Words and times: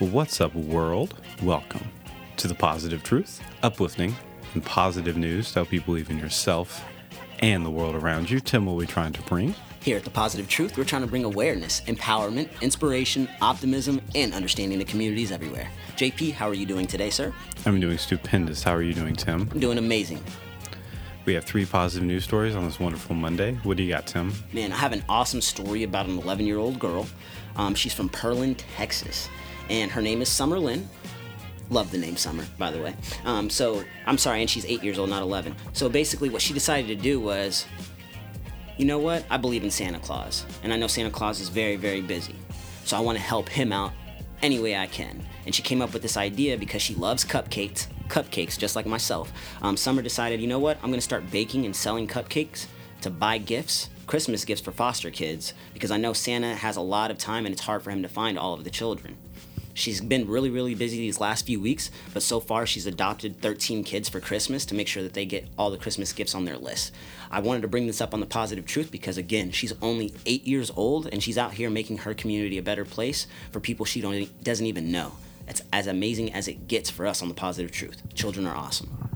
What's 0.00 0.40
up, 0.40 0.52
world? 0.56 1.14
Welcome 1.40 1.86
to 2.38 2.48
the 2.48 2.54
positive 2.54 3.04
truth, 3.04 3.40
uplifting, 3.62 4.16
and 4.54 4.64
positive 4.64 5.16
news 5.16 5.52
to 5.52 5.60
help 5.60 5.72
you 5.72 5.80
believe 5.82 6.10
in 6.10 6.18
yourself 6.18 6.84
and 7.38 7.64
the 7.64 7.70
world 7.70 7.94
around 7.94 8.28
you. 8.28 8.40
Tim, 8.40 8.66
what 8.66 8.72
are 8.72 8.76
we 8.76 8.86
trying 8.86 9.12
to 9.12 9.22
bring? 9.22 9.54
Here 9.82 9.96
at 9.96 10.02
The 10.02 10.10
Positive 10.10 10.48
Truth, 10.48 10.76
we're 10.76 10.84
trying 10.84 11.02
to 11.02 11.08
bring 11.08 11.22
awareness, 11.22 11.80
empowerment, 11.82 12.48
inspiration, 12.60 13.28
optimism, 13.40 14.00
and 14.16 14.34
understanding 14.34 14.80
to 14.80 14.84
communities 14.84 15.30
everywhere. 15.30 15.68
JP, 15.96 16.32
how 16.32 16.48
are 16.48 16.54
you 16.54 16.66
doing 16.66 16.88
today, 16.88 17.10
sir? 17.10 17.32
I'm 17.64 17.78
doing 17.78 17.98
stupendous. 17.98 18.64
How 18.64 18.74
are 18.74 18.82
you 18.82 18.94
doing, 18.94 19.14
Tim? 19.14 19.48
I'm 19.52 19.60
doing 19.60 19.78
amazing. 19.78 20.20
We 21.24 21.34
have 21.34 21.44
three 21.44 21.66
positive 21.66 22.06
news 22.06 22.24
stories 22.24 22.56
on 22.56 22.64
this 22.64 22.80
wonderful 22.80 23.14
Monday. 23.14 23.54
What 23.62 23.76
do 23.76 23.84
you 23.84 23.90
got, 23.90 24.08
Tim? 24.08 24.32
Man, 24.52 24.72
I 24.72 24.76
have 24.76 24.92
an 24.92 25.04
awesome 25.08 25.40
story 25.40 25.84
about 25.84 26.06
an 26.06 26.18
11 26.18 26.46
year 26.46 26.58
old 26.58 26.80
girl. 26.80 27.06
Um, 27.56 27.74
she's 27.74 27.94
from 27.94 28.08
Pearland, 28.08 28.60
Texas, 28.76 29.28
and 29.70 29.90
her 29.90 30.02
name 30.02 30.22
is 30.22 30.28
Summer 30.28 30.58
Lynn. 30.58 30.88
Love 31.70 31.90
the 31.90 31.98
name 31.98 32.16
Summer, 32.16 32.44
by 32.58 32.70
the 32.70 32.80
way. 32.80 32.94
Um, 33.24 33.48
so, 33.48 33.84
I'm 34.06 34.18
sorry, 34.18 34.40
and 34.40 34.50
she's 34.50 34.66
eight 34.66 34.82
years 34.84 34.98
old, 34.98 35.10
not 35.10 35.22
11. 35.22 35.56
So, 35.72 35.88
basically, 35.88 36.28
what 36.28 36.42
she 36.42 36.52
decided 36.52 36.88
to 36.88 37.02
do 37.02 37.20
was 37.20 37.66
you 38.76 38.84
know 38.84 38.98
what? 38.98 39.24
I 39.30 39.36
believe 39.36 39.62
in 39.62 39.70
Santa 39.70 40.00
Claus, 40.00 40.44
and 40.62 40.72
I 40.72 40.76
know 40.76 40.88
Santa 40.88 41.10
Claus 41.10 41.40
is 41.40 41.48
very, 41.48 41.76
very 41.76 42.00
busy. 42.00 42.34
So, 42.84 42.96
I 42.96 43.00
want 43.00 43.16
to 43.16 43.24
help 43.24 43.48
him 43.48 43.72
out 43.72 43.92
any 44.42 44.60
way 44.60 44.76
I 44.76 44.86
can. 44.86 45.24
And 45.46 45.54
she 45.54 45.62
came 45.62 45.80
up 45.80 45.92
with 45.92 46.02
this 46.02 46.16
idea 46.16 46.58
because 46.58 46.82
she 46.82 46.94
loves 46.94 47.24
cupcakes, 47.24 47.86
cupcakes 48.08 48.58
just 48.58 48.76
like 48.76 48.86
myself. 48.86 49.32
Um, 49.62 49.76
Summer 49.76 50.02
decided, 50.02 50.40
you 50.40 50.46
know 50.46 50.58
what? 50.58 50.76
I'm 50.82 50.90
going 50.90 50.94
to 50.94 51.00
start 51.00 51.30
baking 51.30 51.64
and 51.64 51.74
selling 51.74 52.06
cupcakes 52.06 52.66
to 53.00 53.10
buy 53.10 53.38
gifts, 53.38 53.88
Christmas 54.06 54.44
gifts 54.44 54.60
for 54.60 54.70
foster 54.70 55.10
kids, 55.10 55.54
because 55.72 55.90
I 55.90 55.96
know 55.96 56.12
Santa 56.12 56.54
has 56.54 56.76
a 56.76 56.82
lot 56.82 57.10
of 57.10 57.18
time 57.18 57.46
and 57.46 57.54
it's 57.54 57.62
hard 57.62 57.82
for 57.82 57.90
him 57.90 58.02
to 58.02 58.08
find 58.08 58.38
all 58.38 58.54
of 58.54 58.64
the 58.64 58.70
children. 58.70 59.16
She's 59.74 60.00
been 60.00 60.28
really, 60.28 60.50
really 60.50 60.74
busy 60.74 60.98
these 60.98 61.20
last 61.20 61.46
few 61.46 61.60
weeks, 61.60 61.90
but 62.12 62.22
so 62.22 62.38
far 62.40 62.64
she's 62.64 62.86
adopted 62.86 63.40
13 63.40 63.82
kids 63.82 64.08
for 64.08 64.20
Christmas 64.20 64.64
to 64.66 64.74
make 64.74 64.86
sure 64.86 65.02
that 65.02 65.14
they 65.14 65.26
get 65.26 65.48
all 65.58 65.70
the 65.70 65.76
Christmas 65.76 66.12
gifts 66.12 66.34
on 66.34 66.44
their 66.44 66.56
list. 66.56 66.92
I 67.30 67.40
wanted 67.40 67.62
to 67.62 67.68
bring 67.68 67.88
this 67.88 68.00
up 68.00 68.14
on 68.14 68.20
the 68.20 68.26
positive 68.26 68.66
truth 68.66 68.92
because, 68.92 69.18
again, 69.18 69.50
she's 69.50 69.72
only 69.82 70.14
eight 70.26 70.46
years 70.46 70.70
old 70.76 71.08
and 71.12 71.22
she's 71.22 71.36
out 71.36 71.54
here 71.54 71.68
making 71.68 71.98
her 71.98 72.14
community 72.14 72.56
a 72.56 72.62
better 72.62 72.84
place 72.84 73.26
for 73.50 73.58
people 73.58 73.84
she 73.84 74.00
don't, 74.00 74.44
doesn't 74.44 74.66
even 74.66 74.92
know. 74.92 75.12
It's 75.48 75.62
as 75.72 75.88
amazing 75.88 76.32
as 76.32 76.48
it 76.48 76.68
gets 76.68 76.88
for 76.88 77.06
us 77.06 77.20
on 77.20 77.28
the 77.28 77.34
positive 77.34 77.72
truth. 77.72 78.00
Children 78.14 78.46
are 78.46 78.56
awesome. 78.56 79.10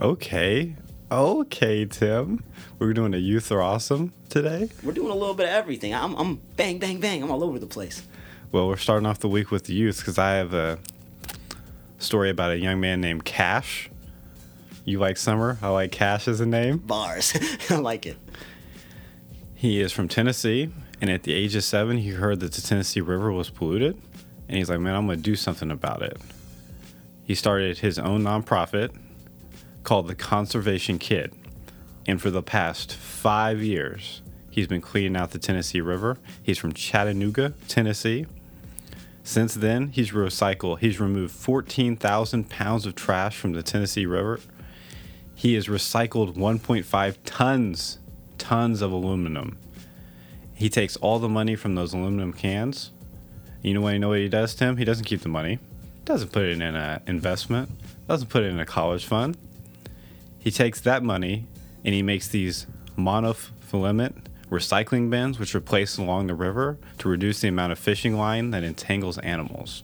Okay. 0.00 0.74
Okay, 1.10 1.84
Tim. 1.84 2.42
We're 2.78 2.94
doing 2.94 3.14
a 3.14 3.18
youth 3.18 3.52
are 3.52 3.62
awesome 3.62 4.12
today. 4.30 4.70
We're 4.82 4.92
doing 4.92 5.10
a 5.10 5.14
little 5.14 5.34
bit 5.34 5.44
of 5.44 5.52
everything. 5.52 5.94
I'm, 5.94 6.14
I'm 6.14 6.36
bang, 6.56 6.78
bang, 6.78 7.00
bang. 7.00 7.22
I'm 7.22 7.30
all 7.30 7.44
over 7.44 7.58
the 7.58 7.66
place. 7.66 8.02
Well, 8.52 8.68
we're 8.68 8.76
starting 8.76 9.06
off 9.06 9.18
the 9.18 9.30
week 9.30 9.50
with 9.50 9.64
the 9.64 9.72
youth 9.72 10.00
because 10.00 10.18
I 10.18 10.32
have 10.32 10.52
a 10.52 10.78
story 11.96 12.28
about 12.28 12.50
a 12.50 12.58
young 12.58 12.80
man 12.80 13.00
named 13.00 13.24
Cash. 13.24 13.88
You 14.84 14.98
like 14.98 15.16
Summer? 15.16 15.56
I 15.62 15.68
like 15.68 15.90
Cash 15.90 16.28
as 16.28 16.38
a 16.38 16.44
name. 16.44 16.76
Bars. 16.76 17.32
I 17.70 17.76
like 17.76 18.04
it. 18.04 18.18
He 19.54 19.80
is 19.80 19.90
from 19.90 20.06
Tennessee, 20.06 20.68
and 21.00 21.08
at 21.08 21.22
the 21.22 21.32
age 21.32 21.56
of 21.56 21.64
seven, 21.64 21.96
he 21.96 22.10
heard 22.10 22.40
that 22.40 22.52
the 22.52 22.60
Tennessee 22.60 23.00
River 23.00 23.32
was 23.32 23.48
polluted, 23.48 23.96
and 24.48 24.58
he's 24.58 24.68
like, 24.68 24.80
man, 24.80 24.96
I'm 24.96 25.06
going 25.06 25.16
to 25.16 25.22
do 25.22 25.34
something 25.34 25.70
about 25.70 26.02
it. 26.02 26.20
He 27.24 27.34
started 27.34 27.78
his 27.78 27.98
own 27.98 28.22
nonprofit 28.22 28.94
called 29.82 30.08
the 30.08 30.14
Conservation 30.14 30.98
Kid, 30.98 31.32
and 32.06 32.20
for 32.20 32.30
the 32.30 32.42
past 32.42 32.92
five 32.92 33.62
years, 33.62 34.20
he's 34.50 34.66
been 34.66 34.82
cleaning 34.82 35.16
out 35.16 35.30
the 35.30 35.38
Tennessee 35.38 35.80
River. 35.80 36.18
He's 36.42 36.58
from 36.58 36.74
Chattanooga, 36.74 37.54
Tennessee. 37.66 38.26
Since 39.24 39.54
then, 39.54 39.88
he's 39.88 40.10
recycled. 40.10 40.80
He's 40.80 40.98
removed 41.00 41.34
14,000 41.34 42.50
pounds 42.50 42.86
of 42.86 42.94
trash 42.94 43.36
from 43.36 43.52
the 43.52 43.62
Tennessee 43.62 44.06
River. 44.06 44.40
He 45.34 45.54
has 45.54 45.66
recycled 45.66 46.34
1.5 46.34 47.16
tons, 47.24 47.98
tons 48.38 48.82
of 48.82 48.92
aluminum. 48.92 49.58
He 50.54 50.68
takes 50.68 50.96
all 50.96 51.18
the 51.18 51.28
money 51.28 51.56
from 51.56 51.74
those 51.74 51.92
aluminum 51.92 52.32
cans. 52.32 52.90
You 53.62 53.74
know 53.74 53.80
what? 53.80 53.92
You 53.92 53.98
know 54.00 54.08
what 54.08 54.18
he 54.18 54.28
does, 54.28 54.54
Tim? 54.54 54.76
He 54.76 54.84
doesn't 54.84 55.04
keep 55.04 55.22
the 55.22 55.28
money. 55.28 55.58
Doesn't 56.04 56.32
put 56.32 56.42
it 56.42 56.50
in 56.50 56.62
an 56.62 57.00
investment. 57.06 57.70
Doesn't 58.08 58.28
put 58.28 58.42
it 58.42 58.46
in 58.46 58.58
a 58.58 58.66
college 58.66 59.04
fund. 59.04 59.36
He 60.38 60.50
takes 60.50 60.80
that 60.80 61.04
money 61.04 61.46
and 61.84 61.94
he 61.94 62.02
makes 62.02 62.26
these 62.26 62.66
monofilament 62.98 64.26
recycling 64.52 65.10
bins, 65.10 65.38
which 65.38 65.54
are 65.54 65.60
placed 65.60 65.98
along 65.98 66.28
the 66.28 66.34
river 66.34 66.78
to 66.98 67.08
reduce 67.08 67.40
the 67.40 67.48
amount 67.48 67.72
of 67.72 67.78
fishing 67.78 68.16
line 68.16 68.50
that 68.50 68.62
entangles 68.62 69.18
animals. 69.18 69.82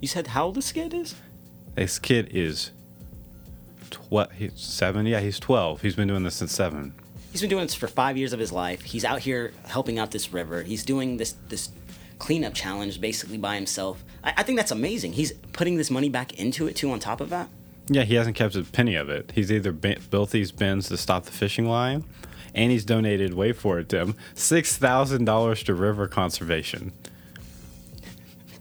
You 0.00 0.08
said 0.08 0.28
how 0.28 0.46
old 0.46 0.54
this 0.54 0.72
kid 0.72 0.94
is? 0.94 1.14
This 1.74 1.98
kid 1.98 2.28
is 2.32 2.70
12, 3.90 4.32
he's 4.32 4.52
seven. 4.54 5.06
Yeah, 5.06 5.20
he's 5.20 5.38
12. 5.38 5.82
He's 5.82 5.96
been 5.96 6.08
doing 6.08 6.22
this 6.22 6.36
since 6.36 6.52
seven. 6.52 6.94
He's 7.32 7.40
been 7.40 7.50
doing 7.50 7.64
this 7.64 7.74
for 7.74 7.88
five 7.88 8.16
years 8.16 8.32
of 8.32 8.38
his 8.38 8.52
life. 8.52 8.82
He's 8.82 9.04
out 9.04 9.20
here 9.20 9.52
helping 9.66 9.98
out 9.98 10.12
this 10.12 10.32
river. 10.32 10.62
He's 10.62 10.84
doing 10.84 11.16
this 11.16 11.34
this 11.48 11.70
cleanup 12.20 12.54
challenge 12.54 13.00
basically 13.00 13.38
by 13.38 13.56
himself. 13.56 14.04
I, 14.22 14.34
I 14.36 14.42
think 14.44 14.56
that's 14.56 14.70
amazing. 14.70 15.14
He's 15.14 15.32
putting 15.52 15.76
this 15.76 15.90
money 15.90 16.08
back 16.08 16.38
into 16.38 16.68
it 16.68 16.76
too. 16.76 16.92
On 16.92 17.00
top 17.00 17.20
of 17.20 17.30
that. 17.30 17.48
Yeah, 17.88 18.02
he 18.02 18.14
hasn't 18.14 18.36
kept 18.36 18.54
a 18.54 18.62
penny 18.62 18.94
of 18.94 19.10
it. 19.10 19.32
He's 19.34 19.52
either 19.52 19.72
built 19.72 20.30
these 20.30 20.52
bins 20.52 20.88
to 20.88 20.96
stop 20.96 21.24
the 21.24 21.32
fishing 21.32 21.68
line, 21.68 22.04
and 22.54 22.70
he's 22.70 22.84
donated, 22.84 23.34
wait 23.34 23.56
for 23.56 23.78
it, 23.78 23.88
Tim, 23.88 24.14
$6,000 24.34 25.64
to 25.64 25.74
river 25.74 26.08
conservation. 26.08 26.92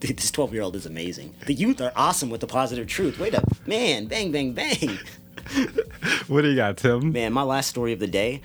Dude, 0.00 0.16
this 0.16 0.30
12 0.30 0.52
year 0.52 0.62
old 0.62 0.74
is 0.74 0.84
amazing. 0.84 1.34
The 1.46 1.54
youth 1.54 1.80
are 1.80 1.92
awesome 1.94 2.28
with 2.28 2.40
the 2.40 2.46
positive 2.46 2.88
truth. 2.88 3.18
Wait 3.18 3.34
up, 3.34 3.44
man, 3.66 4.06
bang, 4.06 4.32
bang, 4.32 4.52
bang. 4.52 4.98
what 6.26 6.42
do 6.42 6.48
you 6.48 6.56
got, 6.56 6.76
Tim? 6.76 7.12
Man, 7.12 7.32
my 7.32 7.42
last 7.42 7.68
story 7.68 7.92
of 7.92 8.00
the 8.00 8.08
day, 8.08 8.40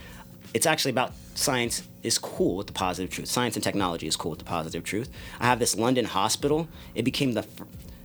it's 0.54 0.66
actually 0.66 0.92
about 0.92 1.14
science 1.34 1.84
is 2.04 2.18
cool 2.18 2.58
with 2.58 2.68
the 2.68 2.74
positive 2.74 3.12
truth. 3.12 3.28
Science 3.28 3.56
and 3.56 3.64
technology 3.64 4.08
is 4.08 4.16
cool 4.16 4.32
with 4.32 4.40
the 4.40 4.46
positive 4.46 4.84
truth. 4.84 5.10
I 5.40 5.46
have 5.46 5.60
this 5.60 5.76
London 5.76 6.06
hospital. 6.06 6.68
It 6.96 7.04
became 7.04 7.34
the 7.34 7.46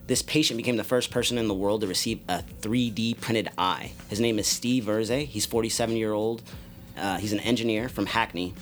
this 0.07 0.23
patient 0.23 0.57
became 0.57 0.77
the 0.77 0.85
first 0.85 1.11
person 1.11 1.39
in 1.39 1.47
the 1.47 1.55
world 1.55 1.83
to 1.83 1.87
receive 1.87 2.21
a 2.29 2.43
3D 2.61 3.21
printed 3.21 3.49
eye. 3.57 3.93
His 4.09 4.19
name 4.19 4.39
is 4.39 4.47
Steve 4.47 4.85
Verze. 4.85 5.27
He's 5.27 5.47
47 5.47 5.97
year 5.97 6.13
old 6.13 6.43
uh, 6.97 7.19
he's 7.19 7.33
an 7.33 7.41
engineer 7.41 7.89
from 7.89 8.07
Hackney. 8.07 8.55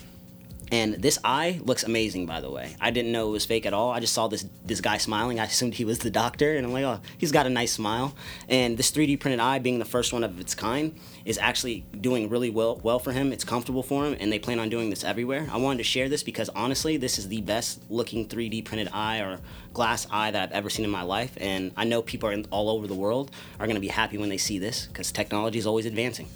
And 0.72 0.94
this 0.94 1.18
eye 1.24 1.60
looks 1.64 1.82
amazing, 1.82 2.26
by 2.26 2.40
the 2.40 2.48
way. 2.50 2.76
I 2.80 2.92
didn't 2.92 3.10
know 3.10 3.28
it 3.28 3.32
was 3.32 3.44
fake 3.44 3.66
at 3.66 3.72
all. 3.72 3.90
I 3.90 3.98
just 3.98 4.12
saw 4.12 4.28
this 4.28 4.46
this 4.64 4.80
guy 4.80 4.98
smiling. 4.98 5.40
I 5.40 5.46
assumed 5.46 5.74
he 5.74 5.84
was 5.84 5.98
the 5.98 6.10
doctor, 6.10 6.56
and 6.56 6.64
I'm 6.64 6.72
like, 6.72 6.84
oh, 6.84 7.00
he's 7.18 7.32
got 7.32 7.46
a 7.46 7.50
nice 7.50 7.72
smile. 7.72 8.14
And 8.48 8.78
this 8.78 8.92
3D 8.92 9.18
printed 9.18 9.40
eye, 9.40 9.58
being 9.58 9.80
the 9.80 9.84
first 9.84 10.12
one 10.12 10.22
of 10.22 10.38
its 10.38 10.54
kind, 10.54 10.94
is 11.24 11.38
actually 11.38 11.84
doing 12.00 12.28
really 12.28 12.50
well 12.50 12.80
well 12.84 13.00
for 13.00 13.10
him. 13.10 13.32
It's 13.32 13.42
comfortable 13.42 13.82
for 13.82 14.06
him, 14.06 14.16
and 14.20 14.30
they 14.30 14.38
plan 14.38 14.60
on 14.60 14.68
doing 14.68 14.90
this 14.90 15.02
everywhere. 15.02 15.48
I 15.50 15.56
wanted 15.56 15.78
to 15.78 15.84
share 15.84 16.08
this 16.08 16.22
because 16.22 16.48
honestly, 16.50 16.96
this 16.96 17.18
is 17.18 17.26
the 17.26 17.40
best 17.40 17.82
looking 17.90 18.28
3D 18.28 18.64
printed 18.64 18.90
eye 18.92 19.18
or 19.18 19.40
glass 19.74 20.06
eye 20.08 20.30
that 20.30 20.50
I've 20.50 20.52
ever 20.52 20.70
seen 20.70 20.84
in 20.84 20.90
my 20.90 21.02
life. 21.02 21.36
And 21.40 21.72
I 21.76 21.82
know 21.82 22.00
people 22.00 22.28
are 22.28 22.42
all 22.52 22.70
over 22.70 22.86
the 22.86 22.94
world 22.94 23.32
are 23.58 23.66
going 23.66 23.74
to 23.74 23.80
be 23.80 23.88
happy 23.88 24.18
when 24.18 24.28
they 24.28 24.38
see 24.38 24.60
this 24.60 24.86
because 24.86 25.10
technology 25.10 25.58
is 25.58 25.66
always 25.66 25.86
advancing. 25.86 26.28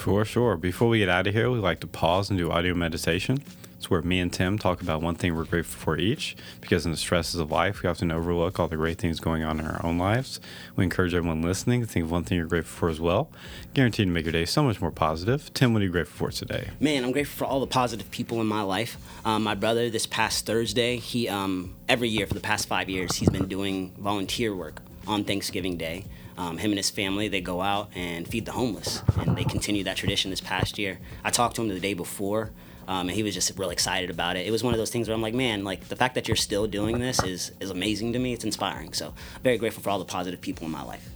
For 0.00 0.24
sure. 0.24 0.56
Before 0.56 0.88
we 0.88 1.00
get 1.00 1.10
out 1.10 1.26
of 1.26 1.34
here, 1.34 1.50
we 1.50 1.58
like 1.58 1.80
to 1.80 1.86
pause 1.86 2.30
and 2.30 2.38
do 2.38 2.50
audio 2.50 2.72
meditation. 2.72 3.44
It's 3.76 3.90
where 3.90 4.00
me 4.00 4.18
and 4.18 4.32
Tim 4.32 4.58
talk 4.58 4.80
about 4.80 5.02
one 5.02 5.14
thing 5.14 5.36
we're 5.36 5.44
grateful 5.44 5.78
for 5.78 5.98
each, 5.98 6.36
because 6.62 6.86
in 6.86 6.90
the 6.90 6.96
stresses 6.96 7.38
of 7.38 7.50
life, 7.50 7.82
we 7.82 7.88
often 7.90 8.10
overlook 8.10 8.58
all 8.58 8.66
the 8.66 8.78
great 8.78 8.96
things 8.96 9.20
going 9.20 9.42
on 9.42 9.60
in 9.60 9.66
our 9.66 9.84
own 9.84 9.98
lives. 9.98 10.40
We 10.74 10.84
encourage 10.84 11.12
everyone 11.12 11.42
listening 11.42 11.82
to 11.82 11.86
think 11.86 12.06
of 12.06 12.10
one 12.10 12.24
thing 12.24 12.38
you're 12.38 12.46
grateful 12.46 12.78
for 12.78 12.88
as 12.88 12.98
well. 12.98 13.30
Guaranteed 13.74 14.06
to 14.06 14.10
make 14.10 14.24
your 14.24 14.32
day 14.32 14.46
so 14.46 14.62
much 14.62 14.80
more 14.80 14.90
positive. 14.90 15.52
Tim, 15.52 15.74
what 15.74 15.82
are 15.82 15.84
you 15.84 15.90
grateful 15.90 16.28
for 16.28 16.32
today? 16.34 16.70
Man, 16.80 17.04
I'm 17.04 17.12
grateful 17.12 17.46
for 17.46 17.52
all 17.52 17.60
the 17.60 17.66
positive 17.66 18.10
people 18.10 18.40
in 18.40 18.46
my 18.46 18.62
life. 18.62 18.96
Um, 19.26 19.42
my 19.42 19.54
brother, 19.54 19.90
this 19.90 20.06
past 20.06 20.46
Thursday, 20.46 20.96
he 20.96 21.28
um, 21.28 21.76
every 21.90 22.08
year 22.08 22.26
for 22.26 22.32
the 22.32 22.40
past 22.40 22.68
five 22.68 22.88
years, 22.88 23.16
he's 23.16 23.28
been 23.28 23.48
doing 23.48 23.94
volunteer 23.98 24.56
work 24.56 24.80
on 25.06 25.24
Thanksgiving 25.24 25.76
Day. 25.76 26.06
Um, 26.40 26.56
him 26.56 26.70
and 26.70 26.78
his 26.78 26.88
family, 26.88 27.28
they 27.28 27.42
go 27.42 27.60
out 27.60 27.90
and 27.94 28.26
feed 28.26 28.46
the 28.46 28.52
homeless, 28.52 29.02
and 29.18 29.36
they 29.36 29.44
continue 29.44 29.84
that 29.84 29.98
tradition 29.98 30.30
this 30.30 30.40
past 30.40 30.78
year. 30.78 30.98
I 31.22 31.28
talked 31.28 31.56
to 31.56 31.62
him 31.62 31.68
the 31.68 31.78
day 31.78 31.92
before, 31.92 32.50
um, 32.88 33.08
and 33.08 33.10
he 33.10 33.22
was 33.22 33.34
just 33.34 33.58
really 33.58 33.74
excited 33.74 34.08
about 34.08 34.38
it. 34.38 34.46
It 34.46 34.50
was 34.50 34.64
one 34.64 34.72
of 34.72 34.78
those 34.78 34.88
things 34.88 35.06
where 35.06 35.14
I'm 35.14 35.20
like, 35.20 35.34
man, 35.34 35.64
like 35.64 35.88
the 35.88 35.96
fact 35.96 36.14
that 36.14 36.28
you're 36.28 36.38
still 36.38 36.66
doing 36.66 36.98
this 36.98 37.22
is 37.22 37.52
is 37.60 37.68
amazing 37.68 38.14
to 38.14 38.18
me. 38.18 38.32
It's 38.32 38.44
inspiring. 38.44 38.94
So 38.94 39.12
very 39.42 39.58
grateful 39.58 39.82
for 39.82 39.90
all 39.90 39.98
the 39.98 40.06
positive 40.06 40.40
people 40.40 40.64
in 40.64 40.72
my 40.72 40.82
life. 40.82 41.10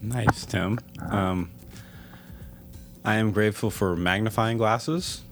Nice, 0.00 0.46
Tim. 0.46 0.78
Um, 1.10 1.50
I 3.04 3.16
am 3.16 3.32
grateful 3.32 3.72
for 3.72 3.96
magnifying 3.96 4.56
glasses 4.56 5.22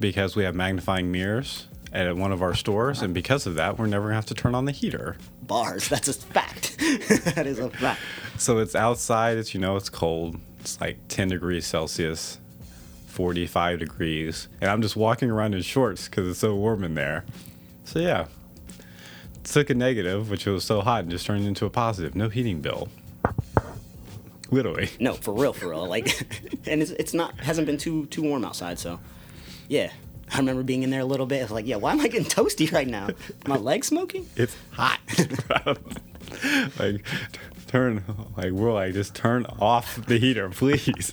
because 0.00 0.34
we 0.34 0.42
have 0.42 0.56
magnifying 0.56 1.12
mirrors 1.12 1.68
at 1.96 2.14
one 2.14 2.30
of 2.30 2.42
our 2.42 2.54
stores, 2.54 3.00
and 3.00 3.14
because 3.14 3.46
of 3.46 3.54
that, 3.54 3.78
we're 3.78 3.86
never 3.86 4.04
gonna 4.04 4.16
have 4.16 4.26
to 4.26 4.34
turn 4.34 4.54
on 4.54 4.66
the 4.66 4.72
heater. 4.72 5.16
Bars. 5.42 5.88
That's 5.88 6.08
a 6.08 6.12
fact. 6.12 6.78
that 6.78 7.46
is 7.46 7.58
a 7.58 7.70
fact. 7.70 8.00
So 8.36 8.58
it's 8.58 8.74
outside. 8.74 9.38
It's 9.38 9.54
you 9.54 9.60
know 9.60 9.76
it's 9.76 9.88
cold. 9.88 10.36
It's 10.60 10.80
like 10.80 10.98
10 11.08 11.28
degrees 11.28 11.66
Celsius, 11.66 12.38
45 13.06 13.78
degrees, 13.78 14.48
and 14.60 14.70
I'm 14.70 14.82
just 14.82 14.96
walking 14.96 15.30
around 15.30 15.54
in 15.54 15.62
shorts 15.62 16.08
because 16.08 16.28
it's 16.28 16.40
so 16.40 16.54
warm 16.54 16.84
in 16.84 16.94
there. 16.94 17.24
So 17.84 17.98
yeah, 17.98 18.26
took 19.44 19.70
a 19.70 19.74
negative, 19.74 20.28
which 20.28 20.44
was 20.44 20.64
so 20.64 20.82
hot, 20.82 21.00
and 21.02 21.10
just 21.10 21.24
turned 21.24 21.46
into 21.46 21.64
a 21.64 21.70
positive. 21.70 22.14
No 22.14 22.28
heating 22.28 22.60
bill. 22.60 22.88
Literally. 24.50 24.90
No, 25.00 25.14
for 25.14 25.32
real, 25.32 25.52
for 25.52 25.70
real. 25.70 25.86
Like, 25.86 26.06
and 26.66 26.82
it's, 26.82 26.90
it's 26.92 27.14
not 27.14 27.40
hasn't 27.40 27.66
been 27.66 27.78
too 27.78 28.06
too 28.06 28.22
warm 28.22 28.44
outside, 28.44 28.78
so 28.78 29.00
yeah. 29.68 29.92
I 30.32 30.38
remember 30.38 30.62
being 30.62 30.82
in 30.82 30.90
there 30.90 31.00
a 31.00 31.04
little 31.04 31.26
bit. 31.26 31.40
I 31.40 31.42
was 31.42 31.52
like, 31.52 31.66
yeah, 31.66 31.76
why 31.76 31.92
am 31.92 32.00
I 32.00 32.08
getting 32.08 32.26
toasty 32.26 32.70
right 32.72 32.86
now? 32.86 33.08
My 33.46 33.56
legs 33.56 33.88
smoking? 33.88 34.28
It's 34.36 34.56
hot. 34.72 35.00
like, 36.78 37.04
t- 37.04 37.38
turn, 37.66 38.02
like, 38.36 38.50
we're 38.52 38.72
like, 38.72 38.92
just 38.92 39.14
turn 39.14 39.46
off 39.60 40.04
the 40.06 40.18
heater, 40.18 40.50
please. 40.50 41.10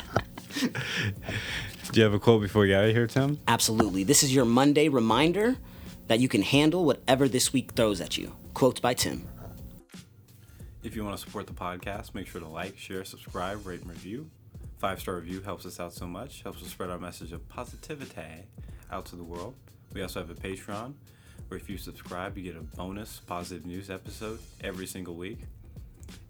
Do 0.59 1.99
you 1.99 2.03
have 2.03 2.13
a 2.13 2.19
quote 2.19 2.41
before 2.41 2.65
you 2.65 2.73
get 2.73 2.83
out 2.83 2.89
of 2.89 2.95
here, 2.95 3.07
Tim? 3.07 3.39
Absolutely. 3.47 4.03
This 4.03 4.23
is 4.23 4.33
your 4.33 4.45
Monday 4.45 4.89
reminder 4.89 5.57
that 6.07 6.19
you 6.19 6.27
can 6.27 6.41
handle 6.41 6.85
whatever 6.85 7.27
this 7.27 7.53
week 7.53 7.73
throws 7.73 8.01
at 8.01 8.17
you. 8.17 8.33
Quote 8.53 8.81
by 8.81 8.93
Tim. 8.93 9.27
If 10.81 10.95
you 10.95 11.03
want 11.03 11.17
to 11.17 11.23
support 11.23 11.47
the 11.47 11.53
podcast, 11.53 12.13
make 12.13 12.27
sure 12.27 12.41
to 12.41 12.47
like, 12.47 12.77
share, 12.77 13.05
subscribe, 13.05 13.65
rate, 13.65 13.81
and 13.81 13.89
review. 13.89 14.29
Five 14.79 14.99
star 14.99 15.15
review 15.15 15.41
helps 15.41 15.65
us 15.65 15.79
out 15.79 15.93
so 15.93 16.05
much, 16.05 16.41
helps 16.41 16.61
us 16.61 16.69
spread 16.69 16.89
our 16.89 16.99
message 16.99 17.31
of 17.31 17.47
positivity 17.47 18.47
out 18.93 19.05
to 19.07 19.15
the 19.15 19.23
world. 19.23 19.55
We 19.91 20.03
also 20.03 20.19
have 20.19 20.29
a 20.29 20.35
Patreon 20.35 20.93
where 21.47 21.59
if 21.59 21.67
you 21.67 21.77
subscribe, 21.77 22.37
you 22.37 22.43
get 22.43 22.55
a 22.55 22.61
bonus 22.61 23.21
positive 23.25 23.65
news 23.65 23.89
episode 23.89 24.39
every 24.61 24.85
single 24.85 25.15
week. 25.15 25.39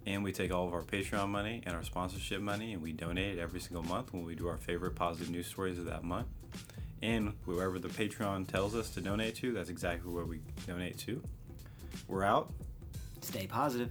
And 0.05 0.23
we 0.23 0.31
take 0.31 0.53
all 0.53 0.65
of 0.67 0.73
our 0.73 0.81
Patreon 0.81 1.27
money 1.27 1.61
and 1.65 1.75
our 1.75 1.83
sponsorship 1.83 2.41
money 2.41 2.73
and 2.73 2.81
we 2.81 2.93
donate 2.93 3.37
it 3.37 3.41
every 3.41 3.59
single 3.59 3.83
month 3.83 4.13
when 4.13 4.23
we 4.23 4.33
do 4.33 4.47
our 4.47 4.57
favorite 4.57 4.95
positive 4.95 5.29
news 5.29 5.47
stories 5.47 5.77
of 5.77 5.85
that 5.85 6.05
month. 6.05 6.27
And 7.01 7.33
whoever 7.45 7.79
the 7.79 7.89
Patreon 7.89 8.47
tells 8.47 8.75
us 8.75 8.89
to 8.91 9.01
donate 9.01 9.35
to, 9.35 9.51
that's 9.51 9.69
exactly 9.69 10.09
where 10.09 10.25
we 10.25 10.39
donate 10.65 10.97
to. 10.99 11.21
We're 12.07 12.23
out. 12.23 12.53
Stay 13.21 13.45
positive. 13.45 13.89